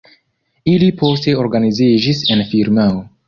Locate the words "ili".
0.71-0.87